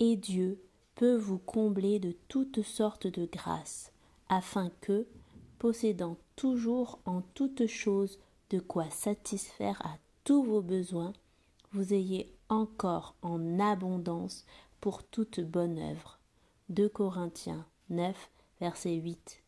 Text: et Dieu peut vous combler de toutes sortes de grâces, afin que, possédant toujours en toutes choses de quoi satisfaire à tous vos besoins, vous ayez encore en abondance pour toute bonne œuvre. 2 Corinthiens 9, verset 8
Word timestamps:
et 0.00 0.16
Dieu 0.16 0.60
peut 0.96 1.16
vous 1.16 1.38
combler 1.38 1.98
de 1.98 2.12
toutes 2.28 2.62
sortes 2.62 3.06
de 3.06 3.26
grâces, 3.26 3.92
afin 4.28 4.70
que, 4.80 5.06
possédant 5.58 6.16
toujours 6.36 6.98
en 7.04 7.22
toutes 7.34 7.66
choses 7.66 8.18
de 8.50 8.58
quoi 8.58 8.90
satisfaire 8.90 9.80
à 9.84 9.96
tous 10.24 10.42
vos 10.42 10.62
besoins, 10.62 11.12
vous 11.72 11.94
ayez 11.94 12.34
encore 12.48 13.14
en 13.22 13.60
abondance 13.60 14.44
pour 14.80 15.04
toute 15.04 15.40
bonne 15.40 15.78
œuvre. 15.78 16.18
2 16.70 16.88
Corinthiens 16.88 17.66
9, 17.90 18.30
verset 18.60 18.94
8 18.94 19.42